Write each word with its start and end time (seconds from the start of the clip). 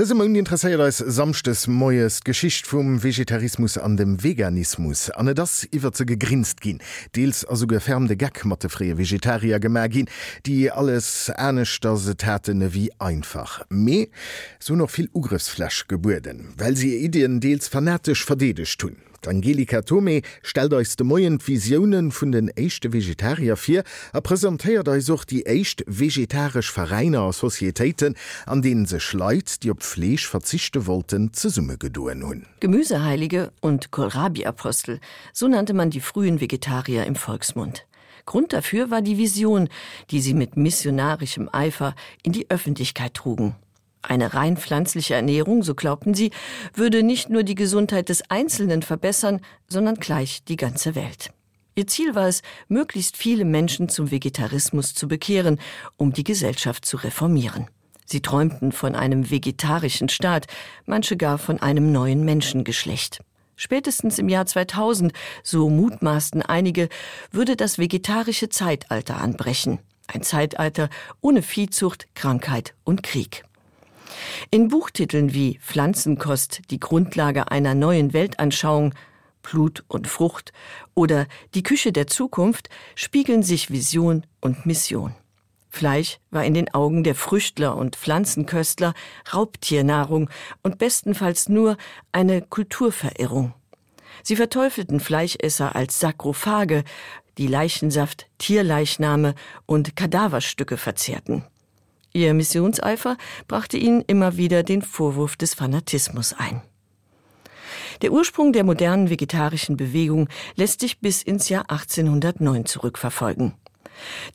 Das 0.00 0.10
interessiert 0.10 0.80
als 0.80 0.96
samstes 0.96 1.66
moes 1.66 2.22
Geschicht 2.22 2.66
vum 2.66 3.02
Vegetarismus 3.02 3.76
an 3.76 3.98
dem 3.98 4.24
Veganismus 4.24 5.10
an 5.10 5.34
das 5.34 5.68
iwwer 5.72 5.92
ze 5.92 6.06
gegrinst 6.06 6.62
gin 6.62 6.80
Deels 7.14 7.44
also 7.44 7.66
gefärmde 7.66 8.16
Gackmatterie 8.16 8.96
Vegetarier 8.96 9.60
gemerk 9.60 9.92
gin, 9.92 10.08
die 10.46 10.70
alles 10.70 11.28
ernstnecht 11.28 11.84
da 11.84 11.96
se 11.96 12.16
tätene 12.16 12.72
wie 12.72 12.90
einfach. 12.98 13.66
Me 13.68 14.08
so 14.58 14.74
noch 14.74 14.88
viel 14.88 15.10
Ugriffsflasch 15.12 15.86
geburden, 15.86 16.54
weil 16.56 16.78
sie 16.78 16.96
Ideen 16.96 17.38
deels 17.40 17.68
fanatisch 17.68 18.24
verdedigt 18.24 18.80
tun. 18.80 18.96
Angelika 19.26 19.82
Tome 19.82 20.22
stellt 20.42 20.74
euch 20.74 20.96
de 20.96 21.06
moien 21.06 21.38
Visionen 21.46 22.12
vun 22.12 22.32
den 22.32 22.48
echte 22.48 22.92
Vegetarier 22.92 23.56
fir, 23.56 23.84
er 24.12 24.20
präsentiert 24.20 24.88
euch 24.88 25.04
such 25.04 25.24
die 25.24 25.46
echt 25.46 25.82
vegetarisch 25.86 26.70
Ververeiner 26.70 27.22
aus 27.22 27.38
Societäten, 27.38 28.16
an 28.46 28.62
denen 28.62 28.86
se 28.86 29.00
schleit, 29.00 29.62
die 29.62 29.70
op 29.70 29.82
Fleisch 29.82 30.26
verzichte 30.26 30.86
wollten 30.86 31.32
ze 31.32 31.50
hun. 31.50 32.46
Gemüseheilige 32.60 33.52
und 33.60 33.90
Kohlrabi-Apostel, 33.90 35.00
so 35.32 35.46
nannte 35.48 35.74
man 35.74 35.90
die 35.90 36.00
frühen 36.00 36.40
Vegetarier 36.40 37.06
im 37.06 37.14
Volksmund. 37.14 37.86
Grund 38.26 38.52
dafür 38.52 38.90
war 38.90 39.02
die 39.02 39.18
Vision, 39.18 39.68
die 40.10 40.20
sie 40.20 40.34
mit 40.34 40.56
missionarischem 40.56 41.48
Eifer 41.52 41.94
in 42.22 42.32
die 42.32 42.50
Öffentlichkeit 42.50 43.14
trugen. 43.14 43.54
Eine 44.02 44.34
rein 44.34 44.56
pflanzliche 44.56 45.14
Ernährung, 45.14 45.62
so 45.62 45.74
glaubten 45.74 46.14
sie, 46.14 46.30
würde 46.74 47.02
nicht 47.02 47.28
nur 47.28 47.42
die 47.42 47.54
Gesundheit 47.54 48.08
des 48.08 48.28
Einzelnen 48.30 48.82
verbessern, 48.82 49.40
sondern 49.68 49.96
gleich 49.96 50.42
die 50.44 50.56
ganze 50.56 50.94
Welt. 50.94 51.32
Ihr 51.74 51.86
Ziel 51.86 52.14
war 52.14 52.26
es, 52.26 52.42
möglichst 52.68 53.16
viele 53.16 53.44
Menschen 53.44 53.88
zum 53.88 54.10
Vegetarismus 54.10 54.94
zu 54.94 55.06
bekehren, 55.06 55.60
um 55.96 56.12
die 56.12 56.24
Gesellschaft 56.24 56.84
zu 56.84 56.96
reformieren. 56.96 57.68
Sie 58.04 58.22
träumten 58.22 58.72
von 58.72 58.96
einem 58.96 59.30
vegetarischen 59.30 60.08
Staat, 60.08 60.46
manche 60.84 61.16
gar 61.16 61.38
von 61.38 61.60
einem 61.60 61.92
neuen 61.92 62.24
Menschengeschlecht. 62.24 63.20
Spätestens 63.54 64.18
im 64.18 64.28
Jahr 64.28 64.46
2000, 64.46 65.12
so 65.44 65.68
mutmaßten 65.68 66.42
einige, 66.42 66.88
würde 67.30 67.56
das 67.56 67.78
vegetarische 67.78 68.48
Zeitalter 68.48 69.18
anbrechen. 69.20 69.78
Ein 70.06 70.22
Zeitalter 70.22 70.88
ohne 71.20 71.42
Viehzucht, 71.42 72.08
Krankheit 72.14 72.74
und 72.84 73.02
Krieg. 73.02 73.44
In 74.50 74.68
Buchtiteln 74.68 75.34
wie 75.34 75.58
Pflanzenkost, 75.58 76.62
die 76.70 76.80
Grundlage 76.80 77.50
einer 77.50 77.74
neuen 77.74 78.12
Weltanschauung, 78.12 78.94
Blut 79.42 79.84
und 79.88 80.06
Frucht 80.06 80.52
oder 80.94 81.26
die 81.54 81.62
Küche 81.62 81.92
der 81.92 82.06
Zukunft 82.06 82.68
spiegeln 82.94 83.42
sich 83.42 83.70
Vision 83.70 84.26
und 84.40 84.66
Mission. 84.66 85.14
Fleisch 85.70 86.18
war 86.30 86.44
in 86.44 86.54
den 86.54 86.74
Augen 86.74 87.04
der 87.04 87.14
Früchtler 87.14 87.76
und 87.76 87.96
Pflanzenköstler 87.96 88.92
Raubtiernahrung 89.32 90.28
und 90.62 90.78
bestenfalls 90.78 91.48
nur 91.48 91.76
eine 92.12 92.42
Kulturverirrung. 92.42 93.54
Sie 94.22 94.36
verteufelten 94.36 95.00
Fleischesser 95.00 95.74
als 95.76 96.00
Sakrophage, 96.00 96.84
die 97.38 97.46
Leichensaft, 97.46 98.26
Tierleichname 98.38 99.34
und 99.64 99.96
Kadaverstücke 99.96 100.76
verzehrten. 100.76 101.44
Ihr 102.12 102.34
Missionseifer 102.34 103.16
brachte 103.46 103.76
ihnen 103.76 104.02
immer 104.06 104.36
wieder 104.36 104.62
den 104.62 104.82
Vorwurf 104.82 105.36
des 105.36 105.54
Fanatismus 105.54 106.34
ein. 106.36 106.62
Der 108.02 108.12
Ursprung 108.12 108.52
der 108.52 108.64
modernen 108.64 109.10
vegetarischen 109.10 109.76
Bewegung 109.76 110.28
lässt 110.56 110.80
sich 110.80 111.00
bis 111.00 111.22
ins 111.22 111.48
Jahr 111.48 111.70
1809 111.70 112.66
zurückverfolgen. 112.66 113.54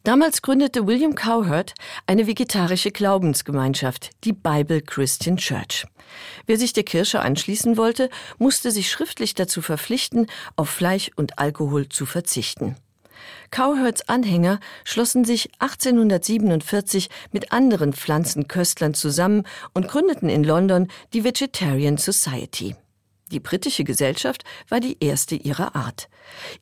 Damals 0.03 0.41
gründete 0.41 0.85
William 0.85 1.15
Cowherd 1.15 1.73
eine 2.05 2.27
vegetarische 2.27 2.91
Glaubensgemeinschaft, 2.91 4.11
die 4.23 4.33
Bible 4.33 4.81
Christian 4.81 5.37
Church. 5.37 5.85
Wer 6.45 6.57
sich 6.57 6.73
der 6.73 6.83
Kirche 6.83 7.21
anschließen 7.21 7.75
wollte, 7.75 8.09
musste 8.37 8.69
sich 8.69 8.89
schriftlich 8.89 9.33
dazu 9.33 9.61
verpflichten, 9.61 10.27
auf 10.55 10.69
Fleisch 10.69 11.09
und 11.15 11.39
Alkohol 11.39 11.89
zu 11.89 12.05
verzichten. 12.05 12.75
Cowherds 13.51 14.07
Anhänger 14.07 14.59
schlossen 14.83 15.25
sich 15.25 15.49
1847 15.59 17.09
mit 17.31 17.51
anderen 17.51 17.93
Pflanzenköstlern 17.93 18.93
zusammen 18.93 19.43
und 19.73 19.87
gründeten 19.87 20.29
in 20.29 20.43
London 20.43 20.87
die 21.13 21.23
Vegetarian 21.23 21.97
Society. 21.97 22.75
Die 23.31 23.39
britische 23.39 23.83
Gesellschaft 23.83 24.43
war 24.69 24.79
die 24.79 24.97
erste 24.99 25.35
ihrer 25.35 25.75
Art. 25.75 26.09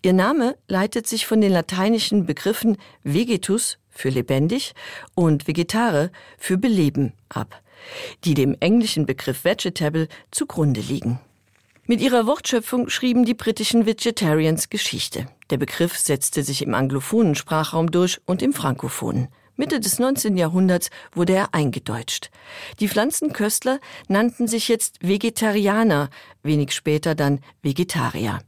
Ihr 0.01 0.13
Name 0.13 0.57
leitet 0.67 1.07
sich 1.07 1.25
von 1.25 1.41
den 1.41 1.51
lateinischen 1.51 2.25
Begriffen 2.25 2.77
vegetus 3.03 3.77
für 3.89 4.09
lebendig 4.09 4.73
und 5.13 5.47
vegetare 5.47 6.11
für 6.37 6.57
beleben 6.57 7.13
ab, 7.29 7.61
die 8.23 8.33
dem 8.33 8.55
englischen 8.59 9.05
Begriff 9.05 9.43
vegetable 9.43 10.07
zugrunde 10.31 10.81
liegen. 10.81 11.19
Mit 11.85 11.99
ihrer 11.99 12.25
Wortschöpfung 12.25 12.87
schrieben 12.87 13.25
die 13.25 13.33
britischen 13.33 13.85
Vegetarians 13.85 14.69
Geschichte. 14.69 15.27
Der 15.49 15.57
Begriff 15.57 15.97
setzte 15.97 16.41
sich 16.41 16.61
im 16.61 16.73
anglophonen 16.75 17.35
Sprachraum 17.35 17.91
durch 17.91 18.21
und 18.25 18.41
im 18.41 18.53
frankophonen. 18.53 19.27
Mitte 19.57 19.81
des 19.81 19.99
19. 19.99 20.37
Jahrhunderts 20.37 20.89
wurde 21.11 21.33
er 21.33 21.53
eingedeutscht. 21.53 22.31
Die 22.79 22.87
Pflanzenköstler 22.87 23.81
nannten 24.07 24.47
sich 24.47 24.69
jetzt 24.69 24.97
Vegetarianer, 25.01 26.09
wenig 26.41 26.71
später 26.71 27.15
dann 27.15 27.41
Vegetarier. 27.61 28.39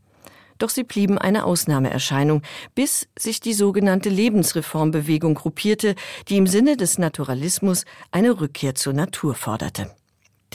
Doch 0.58 0.70
sie 0.70 0.86
blieben 0.86 1.18
eine 1.18 1.44
Ausnahmeerscheinung, 1.44 2.42
bis 2.74 3.10
sich 3.20 3.42
die 3.42 3.54
sogenannte 3.54 4.08
Lebensreformbewegung 4.08 5.36
gruppierte, 5.36 5.96
die 6.30 6.38
im 6.38 6.48
Sinne 6.48 6.78
des 6.78 7.00
Naturalismus 7.00 7.84
eine 8.12 8.40
Rückkehr 8.40 8.76
zur 8.76 8.94
Natur 8.94 9.36
forderte. 9.36 9.94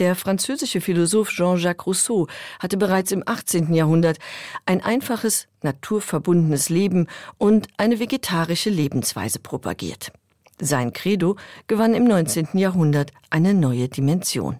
Der 0.01 0.17
französische 0.17 0.81
Philosoph 0.81 1.29
Jean-Jacques 1.29 1.87
Rousseau 1.87 2.27
hatte 2.59 2.79
bereits 2.79 3.13
im 3.13 3.23
18. 3.27 3.75
Jahrhundert 3.75 4.19
ein 4.65 4.81
einfaches, 4.81 5.47
naturverbundenes 5.63 6.71
Leben 6.71 7.07
und 7.37 7.69
eine 7.77 8.01
vegetarische 8.01 8.71
Lebensweise 8.71 9.41
propagiert. 9.41 10.11
Sein 10.59 10.95
Credo 10.95 11.37
gewann 11.67 11.93
im 11.93 12.05
19. 12.05 12.49
Jahrhundert 12.55 13.13
eine 13.29 13.53
neue 13.53 13.91
Dimension. 13.91 14.59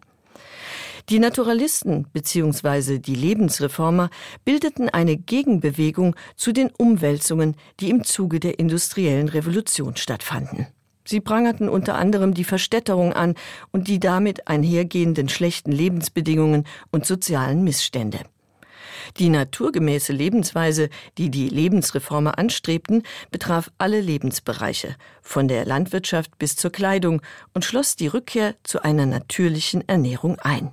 Die 1.09 1.19
Naturalisten 1.19 2.07
bzw. 2.13 2.99
die 2.99 3.15
Lebensreformer 3.15 4.11
bildeten 4.45 4.91
eine 4.91 5.17
Gegenbewegung 5.17 6.17
zu 6.37 6.53
den 6.53 6.71
Umwälzungen, 6.77 7.57
die 7.81 7.89
im 7.89 8.05
Zuge 8.05 8.41
der 8.41 8.59
industriellen 8.59 9.31
Revolution 9.31 9.97
stattfanden. 9.97 10.67
Sie 11.11 11.21
prangerten 11.21 11.69
unter 11.69 11.97
anderem 11.97 12.35
die 12.35 12.45
Verstädterung 12.45 13.13
an 13.13 13.35
und 13.73 13.89
die 13.89 13.99
damit 13.99 14.47
einhergehenden 14.47 15.29
schlechten 15.29 15.73
Lebensbedingungen 15.73 16.69
und 16.93 17.05
sozialen 17.05 17.65
Missstände. 17.65 18.21
Die 19.17 19.29
naturgemäße 19.29 20.13
Lebensweise, 20.13 20.89
die 21.19 21.29
die 21.29 21.49
Lebensreformer 21.49 22.39
anstrebten, 22.39 23.03
betraf 23.33 23.73
alle 23.77 24.01
Lebensbereiche, 24.01 24.95
von 25.21 25.49
der 25.49 25.65
Landwirtschaft 25.65 26.39
bis 26.39 26.55
zur 26.55 26.71
Kleidung 26.71 27.23
und 27.55 27.65
schloss 27.65 27.97
die 27.97 28.07
Rückkehr 28.07 28.55
zu 28.63 28.85
einer 28.85 29.07
natürlichen 29.07 29.83
Ernährung 29.89 30.39
ein. 30.39 30.71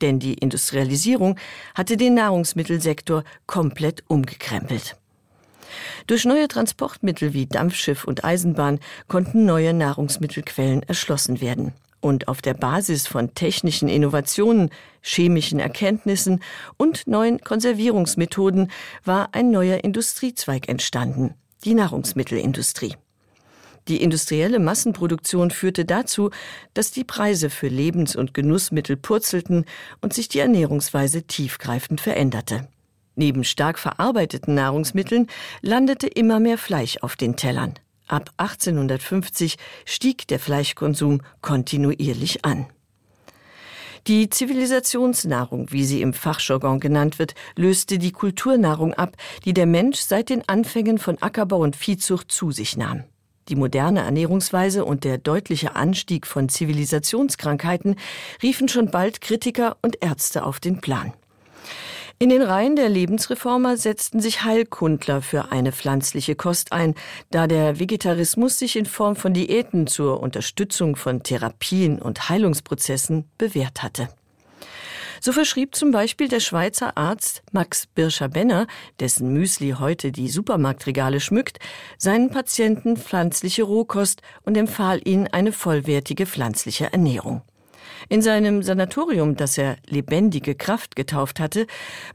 Denn 0.00 0.18
die 0.18 0.34
Industrialisierung 0.34 1.38
hatte 1.76 1.96
den 1.96 2.14
Nahrungsmittelsektor 2.14 3.22
komplett 3.46 4.02
umgekrempelt. 4.08 4.96
Durch 6.06 6.24
neue 6.24 6.48
Transportmittel 6.48 7.32
wie 7.32 7.46
Dampfschiff 7.46 8.04
und 8.04 8.24
Eisenbahn 8.24 8.80
konnten 9.08 9.44
neue 9.44 9.72
Nahrungsmittelquellen 9.72 10.82
erschlossen 10.82 11.40
werden. 11.40 11.72
Und 12.00 12.28
auf 12.28 12.42
der 12.42 12.54
Basis 12.54 13.06
von 13.06 13.34
technischen 13.34 13.88
Innovationen, 13.88 14.70
chemischen 15.02 15.58
Erkenntnissen 15.58 16.40
und 16.76 17.06
neuen 17.06 17.40
Konservierungsmethoden 17.40 18.70
war 19.04 19.30
ein 19.32 19.50
neuer 19.50 19.82
Industriezweig 19.82 20.68
entstanden, 20.68 21.34
die 21.64 21.74
Nahrungsmittelindustrie. 21.74 22.94
Die 23.88 24.02
industrielle 24.02 24.58
Massenproduktion 24.58 25.50
führte 25.50 25.84
dazu, 25.84 26.30
dass 26.74 26.90
die 26.90 27.04
Preise 27.04 27.50
für 27.50 27.68
Lebens- 27.68 28.16
und 28.16 28.34
Genussmittel 28.34 28.96
purzelten 28.96 29.64
und 30.00 30.12
sich 30.12 30.28
die 30.28 30.40
Ernährungsweise 30.40 31.22
tiefgreifend 31.22 32.00
veränderte. 32.00 32.68
Neben 33.16 33.44
stark 33.44 33.78
verarbeiteten 33.78 34.54
Nahrungsmitteln 34.54 35.26
landete 35.62 36.06
immer 36.06 36.38
mehr 36.38 36.58
Fleisch 36.58 36.98
auf 37.00 37.16
den 37.16 37.36
Tellern. 37.36 37.74
Ab 38.06 38.30
1850 38.36 39.56
stieg 39.84 40.28
der 40.28 40.38
Fleischkonsum 40.38 41.22
kontinuierlich 41.40 42.44
an. 42.44 42.66
Die 44.06 44.30
Zivilisationsnahrung, 44.30 45.72
wie 45.72 45.84
sie 45.84 46.00
im 46.00 46.12
Fachjargon 46.12 46.78
genannt 46.78 47.18
wird, 47.18 47.34
löste 47.56 47.98
die 47.98 48.12
Kulturnahrung 48.12 48.94
ab, 48.94 49.16
die 49.44 49.52
der 49.52 49.66
Mensch 49.66 49.98
seit 49.98 50.28
den 50.28 50.48
Anfängen 50.48 50.98
von 50.98 51.20
Ackerbau 51.20 51.58
und 51.58 51.74
Viehzucht 51.74 52.30
zu 52.30 52.52
sich 52.52 52.76
nahm. 52.76 53.02
Die 53.48 53.56
moderne 53.56 54.00
Ernährungsweise 54.00 54.84
und 54.84 55.02
der 55.02 55.18
deutliche 55.18 55.74
Anstieg 55.74 56.26
von 56.26 56.48
Zivilisationskrankheiten 56.48 57.96
riefen 58.42 58.68
schon 58.68 58.90
bald 58.90 59.20
Kritiker 59.20 59.76
und 59.82 60.04
Ärzte 60.04 60.44
auf 60.44 60.60
den 60.60 60.80
Plan. 60.80 61.12
In 62.18 62.30
den 62.30 62.40
Reihen 62.40 62.76
der 62.76 62.88
Lebensreformer 62.88 63.76
setzten 63.76 64.20
sich 64.20 64.42
Heilkundler 64.42 65.20
für 65.20 65.52
eine 65.52 65.70
pflanzliche 65.70 66.34
Kost 66.34 66.72
ein, 66.72 66.94
da 67.30 67.46
der 67.46 67.78
Vegetarismus 67.78 68.58
sich 68.58 68.76
in 68.76 68.86
Form 68.86 69.16
von 69.16 69.34
Diäten 69.34 69.86
zur 69.86 70.20
Unterstützung 70.20 70.96
von 70.96 71.22
Therapien 71.22 72.00
und 72.00 72.30
Heilungsprozessen 72.30 73.28
bewährt 73.36 73.82
hatte. 73.82 74.08
So 75.20 75.32
verschrieb 75.32 75.74
zum 75.74 75.90
Beispiel 75.90 76.28
der 76.28 76.40
Schweizer 76.40 76.96
Arzt 76.96 77.42
Max 77.52 77.86
Birscher-Benner, 77.86 78.66
dessen 78.98 79.34
Müsli 79.34 79.74
heute 79.78 80.10
die 80.10 80.28
Supermarktregale 80.28 81.20
schmückt, 81.20 81.58
seinen 81.98 82.30
Patienten 82.30 82.96
pflanzliche 82.96 83.64
Rohkost 83.64 84.22
und 84.42 84.56
empfahl 84.56 85.02
ihnen 85.04 85.26
eine 85.26 85.52
vollwertige 85.52 86.24
pflanzliche 86.24 86.90
Ernährung. 86.92 87.42
In 88.08 88.22
seinem 88.22 88.62
Sanatorium, 88.62 89.36
das 89.36 89.58
er 89.58 89.76
lebendige 89.86 90.54
Kraft 90.54 90.96
getauft 90.96 91.40
hatte, 91.40 91.66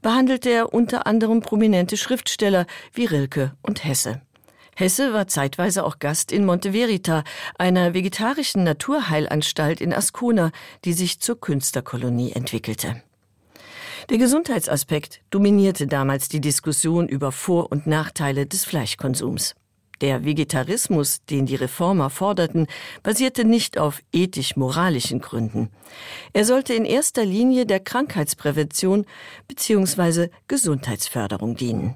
behandelte 0.02 0.50
er 0.50 0.74
unter 0.74 1.08
anderem 1.08 1.42
prominente 1.42 1.98
Schriftsteller 1.98 2.66
wie 2.94 3.06
Rilke 3.06 3.54
und 3.62 3.84
Hesse. 3.84 4.22
Hesse 4.76 5.14
war 5.14 5.28
zeitweise 5.28 5.84
auch 5.84 6.00
Gast 6.00 6.32
in 6.32 6.46
Monteverita, 6.46 7.24
einer 7.58 7.94
vegetarischen 7.94 8.64
Naturheilanstalt 8.64 9.82
in 9.82 9.94
Ascona, 9.94 10.52
die 10.86 10.94
sich 10.94 11.20
zur 11.20 11.40
Künstlerkolonie 11.40 12.32
entwickelte. 12.32 13.02
Der 14.10 14.18
Gesundheitsaspekt 14.18 15.22
dominierte 15.30 15.88
damals 15.88 16.30
die 16.30 16.42
Diskussion 16.42 17.08
über 17.08 17.32
Vor- 17.32 17.72
und 17.72 17.86
Nachteile 17.86 18.48
des 18.48 18.66
Fleischkonsums. 18.66 19.56
Der 20.02 20.26
Vegetarismus, 20.26 21.24
den 21.26 21.46
die 21.46 21.56
Reformer 21.56 22.10
forderten, 22.10 22.66
basierte 23.04 23.46
nicht 23.46 23.78
auf 23.78 24.02
ethisch-moralischen 24.12 25.22
Gründen. 25.22 25.70
Er 26.34 26.44
sollte 26.44 26.74
in 26.74 26.86
erster 26.86 27.24
Linie 27.24 27.68
der 27.68 27.80
Krankheitsprävention 27.80 29.06
bzw. 29.48 30.30
Gesundheitsförderung 30.48 31.56
dienen. 31.56 31.96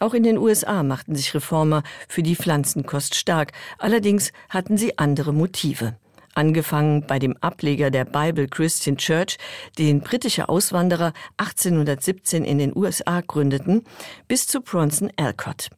Auch 0.00 0.12
in 0.12 0.24
den 0.24 0.38
USA 0.38 0.82
machten 0.82 1.14
sich 1.14 1.32
Reformer 1.34 1.84
für 2.08 2.24
die 2.24 2.34
Pflanzenkost 2.34 3.14
stark, 3.14 3.52
allerdings 3.78 4.32
hatten 4.48 4.76
sie 4.76 4.98
andere 4.98 5.32
Motive. 5.32 5.96
Angefangen 6.34 7.06
bei 7.06 7.20
dem 7.20 7.36
Ableger 7.36 7.92
der 7.92 8.06
Bible 8.06 8.48
Christian 8.48 8.96
Church, 8.96 9.38
den 9.78 10.00
britische 10.00 10.48
Auswanderer 10.48 11.12
1817 11.36 12.44
in 12.44 12.58
den 12.58 12.76
USA 12.76 13.20
gründeten, 13.20 13.84
bis 14.26 14.48
zu 14.48 14.60
Bronson 14.60 15.12
Alcott. 15.16 15.70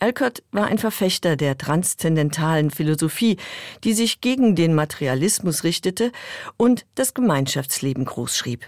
Alcott 0.00 0.42
war 0.50 0.66
ein 0.66 0.78
Verfechter 0.78 1.36
der 1.36 1.58
transzendentalen 1.58 2.70
Philosophie, 2.70 3.36
die 3.84 3.92
sich 3.92 4.22
gegen 4.22 4.56
den 4.56 4.74
Materialismus 4.74 5.62
richtete 5.62 6.10
und 6.56 6.86
das 6.94 7.12
Gemeinschaftsleben 7.12 8.06
großschrieb. 8.06 8.66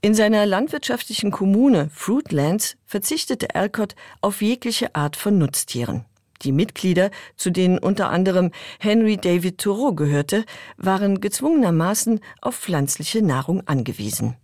In 0.00 0.14
seiner 0.14 0.46
landwirtschaftlichen 0.46 1.32
Kommune 1.32 1.90
Fruitlands 1.92 2.76
verzichtete 2.86 3.54
Alcott 3.56 3.96
auf 4.20 4.40
jegliche 4.40 4.94
Art 4.94 5.16
von 5.16 5.36
Nutztieren. 5.36 6.04
Die 6.42 6.52
Mitglieder, 6.52 7.10
zu 7.36 7.50
denen 7.50 7.78
unter 7.78 8.08
anderem 8.08 8.52
Henry 8.78 9.16
David 9.16 9.58
Thoreau 9.58 9.92
gehörte, 9.92 10.44
waren 10.76 11.20
gezwungenermaßen 11.20 12.20
auf 12.40 12.56
pflanzliche 12.56 13.20
Nahrung 13.20 13.66
angewiesen. 13.66 14.36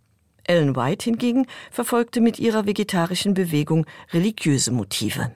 Ellen 0.44 0.76
White 0.76 1.04
hingegen 1.04 1.46
verfolgte 1.70 2.20
mit 2.20 2.38
ihrer 2.38 2.66
vegetarischen 2.66 3.34
Bewegung 3.34 3.86
religiöse 4.12 4.72
Motive. 4.72 5.30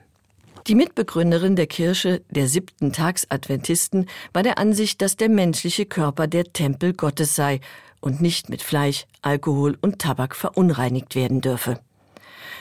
Die 0.67 0.75
Mitbegründerin 0.75 1.55
der 1.55 1.65
Kirche 1.65 2.21
der 2.29 2.47
siebten 2.47 2.93
Tagsadventisten 2.93 4.07
war 4.31 4.43
der 4.43 4.59
Ansicht, 4.59 5.01
dass 5.01 5.17
der 5.17 5.29
menschliche 5.29 5.85
Körper 5.85 6.27
der 6.27 6.53
Tempel 6.53 6.93
Gottes 6.93 7.35
sei 7.35 7.61
und 7.99 8.21
nicht 8.21 8.49
mit 8.49 8.61
Fleisch, 8.61 9.05
Alkohol 9.21 9.77
und 9.81 9.99
Tabak 9.99 10.35
verunreinigt 10.35 11.15
werden 11.15 11.41
dürfe. 11.41 11.79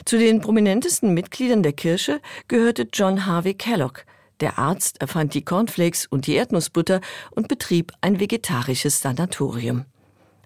Zu 0.07 0.19
den 0.19 0.41
prominentesten 0.41 1.13
Mitgliedern 1.13 1.63
der 1.63 1.75
Kirche 1.75 2.21
gehörte 2.49 2.89
John 2.91 3.27
Harvey 3.27 3.55
Kellogg. 3.55 4.05
Der 4.41 4.59
Arzt 4.59 5.01
erfand 5.03 5.35
die 5.35 5.45
Cornflakes 5.45 6.07
und 6.07 6.27
die 6.27 6.35
Erdnussbutter 6.35 7.03
und 7.33 7.49
betrieb 7.49 7.93
ein 8.01 8.19
vegetarisches 8.19 9.01
Sanatorium. 9.01 9.85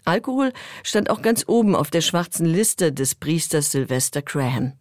Alkohol 0.04 0.52
stand 0.82 1.08
auch 1.08 1.22
ganz 1.22 1.44
oben 1.46 1.76
auf 1.76 1.90
der 1.90 2.00
schwarzen 2.00 2.46
Liste 2.46 2.92
des 2.92 3.14
Priesters 3.14 3.70
Sylvester 3.70 4.22
Graham. 4.22 4.72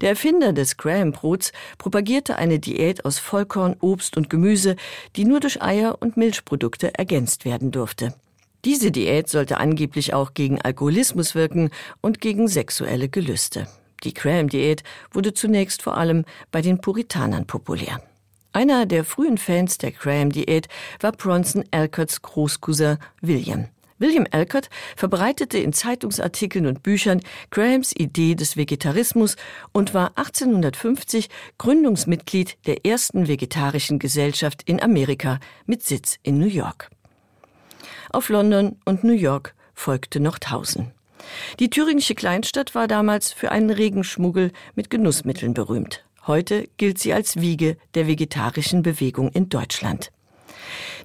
Der 0.00 0.10
Erfinder 0.10 0.52
des 0.52 0.76
Graham-Brots 0.76 1.52
propagierte 1.78 2.36
eine 2.36 2.58
Diät 2.58 3.04
aus 3.04 3.18
Vollkorn, 3.18 3.76
Obst 3.80 4.16
und 4.16 4.30
Gemüse, 4.30 4.76
die 5.16 5.24
nur 5.24 5.40
durch 5.40 5.62
Eier 5.62 5.96
und 6.00 6.16
Milchprodukte 6.16 6.94
ergänzt 6.98 7.44
werden 7.44 7.70
durfte. 7.70 8.14
Diese 8.64 8.90
Diät 8.90 9.28
sollte 9.28 9.58
angeblich 9.58 10.12
auch 10.12 10.34
gegen 10.34 10.60
Alkoholismus 10.60 11.34
wirken 11.34 11.70
und 12.00 12.20
gegen 12.20 12.48
sexuelle 12.48 13.08
Gelüste. 13.08 13.68
Die 14.02 14.12
Graham-Diät 14.12 14.82
wurde 15.12 15.34
zunächst 15.34 15.82
vor 15.82 15.96
allem 15.96 16.24
bei 16.50 16.62
den 16.62 16.80
Puritanern 16.80 17.46
populär. 17.46 18.00
Einer 18.52 18.86
der 18.86 19.04
frühen 19.04 19.38
Fans 19.38 19.78
der 19.78 19.92
Graham-Diät 19.92 20.68
war 21.00 21.12
Bronson 21.12 21.64
Alcotts 21.70 22.22
Großcousin 22.22 22.98
William. 23.20 23.68
William 23.98 24.26
Alcott 24.30 24.68
verbreitete 24.94 25.58
in 25.58 25.72
Zeitungsartikeln 25.72 26.66
und 26.66 26.82
Büchern 26.82 27.20
Grahams 27.50 27.92
Idee 27.96 28.34
des 28.34 28.56
Vegetarismus 28.56 29.36
und 29.72 29.94
war 29.94 30.12
1850 30.16 31.28
Gründungsmitglied 31.58 32.58
der 32.66 32.84
ersten 32.84 33.26
vegetarischen 33.26 33.98
Gesellschaft 33.98 34.62
in 34.66 34.82
Amerika 34.82 35.40
mit 35.64 35.82
Sitz 35.82 36.18
in 36.22 36.38
New 36.38 36.46
York. 36.46 36.90
Auf 38.10 38.28
London 38.28 38.76
und 38.84 39.04
New 39.04 39.14
York 39.14 39.54
folgte 39.74 40.20
noch 40.20 40.38
tausend. 40.38 40.92
Die 41.58 41.70
thüringische 41.70 42.14
Kleinstadt 42.14 42.74
war 42.74 42.86
damals 42.88 43.32
für 43.32 43.50
einen 43.50 43.70
Regenschmuggel 43.70 44.52
mit 44.74 44.90
Genussmitteln 44.90 45.54
berühmt. 45.54 46.04
Heute 46.26 46.68
gilt 46.76 46.98
sie 46.98 47.12
als 47.12 47.40
Wiege 47.40 47.76
der 47.94 48.06
vegetarischen 48.06 48.82
Bewegung 48.82 49.30
in 49.30 49.48
Deutschland. 49.48 50.10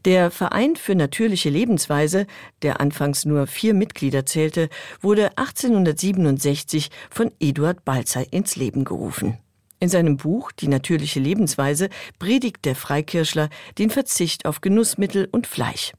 Der 0.06 0.31
Verein 0.31 0.75
für 0.75 0.95
natürliche 0.95 1.51
Lebensweise, 1.51 2.25
der 2.63 2.81
anfangs 2.81 3.24
nur 3.24 3.45
vier 3.45 3.75
Mitglieder 3.75 4.25
zählte, 4.25 4.68
wurde 5.00 5.38
1867 5.38 6.89
von 7.12 7.31
Eduard 7.39 7.86
Balzer 7.86 8.33
ins 8.33 8.56
Leben 8.56 8.83
gerufen. 8.83 9.38
In 9.80 9.89
seinem 9.89 10.18
Buch 10.18 10.51
Die 10.51 10.68
natürliche 10.68 11.19
Lebensweise 11.19 11.89
predigt 12.18 12.65
der 12.65 12.75
Freikirchler 12.75 13.50
den 13.77 13.92
Verzicht 13.92 14.45
auf 14.48 14.62
Genussmittel 14.62 15.27
und 15.31 15.45
Fleisch. 15.45 15.94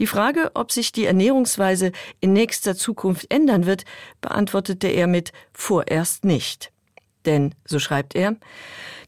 Die 0.00 0.08
Frage, 0.08 0.50
ob 0.54 0.72
sich 0.72 0.90
die 0.90 1.04
Ernährungsweise 1.04 1.92
in 2.20 2.32
nächster 2.32 2.74
Zukunft 2.76 3.32
ändern 3.32 3.64
wird, 3.64 3.84
beantwortete 4.20 4.88
er 4.88 5.06
mit 5.06 5.32
vorerst 5.52 6.24
nicht. 6.24 6.72
Denn, 7.26 7.54
so 7.64 7.78
schreibt 7.78 8.16
er, 8.16 8.36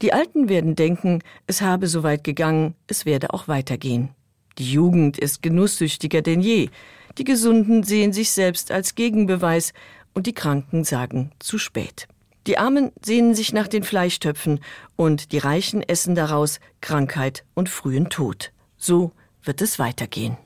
die 0.02 0.12
Alten 0.12 0.48
werden 0.48 0.76
denken, 0.76 1.22
es 1.46 1.60
habe 1.60 1.88
so 1.88 2.02
weit 2.04 2.22
gegangen, 2.22 2.74
es 2.86 3.04
werde 3.04 3.32
auch 3.32 3.48
weitergehen. 3.48 4.10
Die 4.58 4.72
Jugend 4.72 5.18
ist 5.18 5.42
genusssüchtiger 5.42 6.22
denn 6.22 6.40
je, 6.40 6.68
die 7.16 7.24
Gesunden 7.24 7.82
sehen 7.82 8.12
sich 8.12 8.30
selbst 8.30 8.70
als 8.70 8.94
Gegenbeweis 8.94 9.72
und 10.14 10.26
die 10.26 10.34
Kranken 10.34 10.84
sagen 10.84 11.30
zu 11.38 11.58
spät. 11.58 12.08
Die 12.46 12.58
Armen 12.58 12.92
sehnen 13.04 13.34
sich 13.34 13.52
nach 13.52 13.68
den 13.68 13.84
Fleischtöpfen 13.84 14.60
und 14.96 15.32
die 15.32 15.38
Reichen 15.38 15.82
essen 15.82 16.14
daraus 16.14 16.60
Krankheit 16.80 17.44
und 17.54 17.68
frühen 17.68 18.08
Tod. 18.08 18.52
So 18.78 19.12
wird 19.42 19.60
es 19.60 19.78
weitergehen. 19.78 20.38